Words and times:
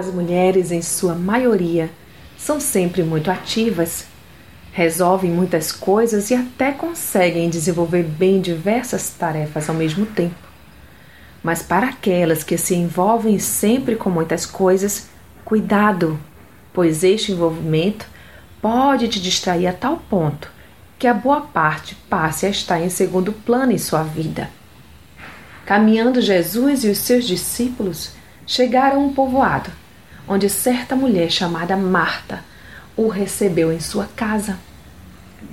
As 0.00 0.06
mulheres, 0.06 0.72
em 0.72 0.80
sua 0.80 1.14
maioria, 1.14 1.90
são 2.38 2.58
sempre 2.58 3.02
muito 3.02 3.30
ativas, 3.30 4.06
resolvem 4.72 5.30
muitas 5.30 5.70
coisas 5.72 6.30
e 6.30 6.34
até 6.34 6.72
conseguem 6.72 7.50
desenvolver 7.50 8.04
bem 8.04 8.40
diversas 8.40 9.10
tarefas 9.10 9.68
ao 9.68 9.74
mesmo 9.74 10.06
tempo. 10.06 10.48
Mas 11.42 11.62
para 11.62 11.88
aquelas 11.88 12.42
que 12.42 12.56
se 12.56 12.74
envolvem 12.74 13.38
sempre 13.38 13.94
com 13.94 14.08
muitas 14.08 14.46
coisas, 14.46 15.10
cuidado, 15.44 16.18
pois 16.72 17.04
este 17.04 17.32
envolvimento 17.32 18.06
pode 18.62 19.06
te 19.06 19.20
distrair 19.20 19.66
a 19.66 19.72
tal 19.74 19.98
ponto 19.98 20.50
que 20.98 21.06
a 21.06 21.12
boa 21.12 21.42
parte 21.42 21.94
passe 22.08 22.46
a 22.46 22.48
estar 22.48 22.80
em 22.80 22.88
segundo 22.88 23.34
plano 23.34 23.72
em 23.72 23.78
sua 23.78 24.02
vida. 24.02 24.48
Caminhando 25.66 26.22
Jesus 26.22 26.84
e 26.84 26.88
os 26.88 26.96
seus 26.96 27.26
discípulos 27.26 28.12
chegaram 28.46 28.96
a 28.96 29.04
um 29.04 29.12
povoado, 29.12 29.70
onde 30.30 30.48
certa 30.48 30.94
mulher 30.94 31.28
chamada 31.28 31.76
Marta 31.76 32.44
o 32.96 33.08
recebeu 33.08 33.72
em 33.72 33.80
sua 33.80 34.06
casa. 34.14 34.56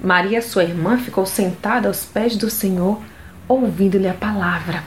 Maria, 0.04 0.40
sua 0.40 0.64
irmã, 0.64 1.00
ficou 1.00 1.26
sentada 1.26 1.88
aos 1.88 2.06
pés 2.06 2.36
do 2.36 2.48
Senhor, 2.48 3.02
ouvindo-lhe 3.48 4.08
a 4.08 4.14
palavra. 4.14 4.84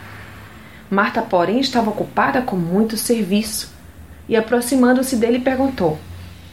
Marta, 0.89 1.21
porém, 1.21 1.59
estava 1.59 1.91
ocupada 1.91 2.41
com 2.41 2.55
muito 2.55 2.97
serviço 2.97 3.73
e, 4.29 4.37
aproximando-se 4.37 5.17
dele, 5.17 5.41
perguntou: 5.41 5.99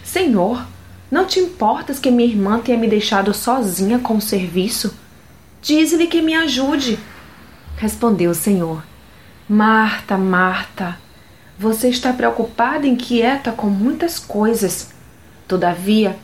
Senhor, 0.03 0.65
não 1.11 1.27
te 1.27 1.39
importas 1.39 1.99
que 1.99 2.09
minha 2.09 2.27
irmã 2.27 2.59
tenha 2.59 2.77
me 2.77 2.87
deixado 2.87 3.35
sozinha 3.35 3.99
com 3.99 4.17
o 4.17 4.21
serviço? 4.21 4.97
Diz-lhe 5.61 6.07
que 6.07 6.23
me 6.23 6.33
ajude. 6.33 6.97
Respondeu 7.77 8.31
o 8.31 8.35
Senhor: 8.35 8.81
Marta, 9.47 10.17
Marta, 10.17 10.97
você 11.59 11.89
está 11.89 12.13
preocupada 12.13 12.85
e 12.85 12.89
inquieta 12.89 13.51
com 13.51 13.67
muitas 13.67 14.19
coisas. 14.19 14.89
Todavia, 15.47 16.15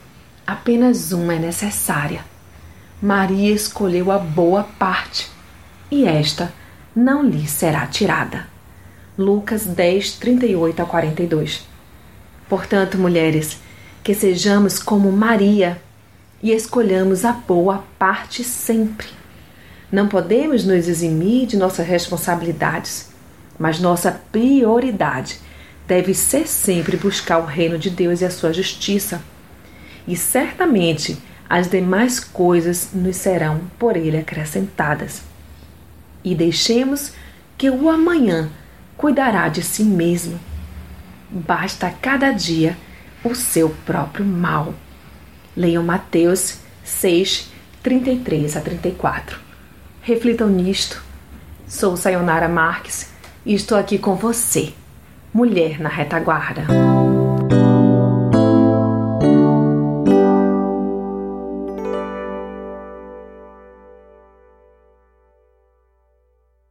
apenas 0.45 1.12
uma 1.12 1.34
é 1.34 1.39
necessária. 1.39 2.23
Maria 3.02 3.54
escolheu 3.54 4.11
a 4.11 4.20
boa 4.20 4.64
parte, 4.78 5.30
e 5.89 6.06
esta 6.06 6.54
não 6.95 7.23
lhe 7.23 7.48
será 7.48 7.88
tirada. 7.88 8.48
Lucas 9.17 9.66
10, 9.66 10.14
38 10.14 10.81
a 10.81 10.86
42. 10.86 11.67
Portanto, 12.48 12.98
mulheres, 12.98 13.58
que 14.04 14.14
sejamos 14.14 14.80
como 14.80 15.11
Maria 15.11 15.81
e 16.42 16.52
escolhamos 16.52 17.26
a 17.26 17.31
boa 17.31 17.84
parte 17.98 18.44
sempre. 18.44 19.08
Não 19.92 20.08
podemos 20.08 20.66
nos 20.66 20.88
eximir 20.88 21.48
de 21.48 21.58
nossas 21.58 21.88
responsabilidades, 21.88 23.12
mas 23.57 23.79
nossa 23.79 24.11
prioridade 24.31 25.39
deve 25.87 26.13
ser 26.13 26.47
sempre 26.47 26.97
buscar 26.97 27.39
o 27.39 27.45
reino 27.45 27.77
de 27.77 27.89
Deus 27.89 28.21
e 28.21 28.25
a 28.25 28.31
sua 28.31 28.53
justiça. 28.53 29.21
E 30.07 30.15
certamente 30.15 31.17
as 31.49 31.69
demais 31.69 32.19
coisas 32.19 32.89
nos 32.93 33.15
serão 33.17 33.61
por 33.77 33.95
ele 33.95 34.17
acrescentadas. 34.17 35.21
E 36.23 36.33
deixemos 36.33 37.13
que 37.57 37.69
o 37.69 37.89
amanhã 37.89 38.49
cuidará 38.97 39.49
de 39.49 39.61
si 39.61 39.83
mesmo. 39.83 40.39
Basta 41.29 41.93
cada 42.01 42.31
dia 42.31 42.77
o 43.23 43.35
seu 43.35 43.69
próprio 43.85 44.25
mal. 44.25 44.73
Leiam 45.55 45.83
Mateus 45.83 46.57
6, 46.83 47.51
33 47.81 48.57
a 48.57 48.61
34. 48.61 49.39
Reflitam 50.01 50.49
nisto. 50.49 51.03
Sou 51.67 51.95
Sayonara 51.95 52.49
Marques 52.49 53.12
e 53.45 53.53
estou 53.53 53.77
aqui 53.77 53.97
com 53.97 54.16
você, 54.16 54.73
mulher 55.33 55.80
na 55.80 55.89
retaguarda. 55.89 56.66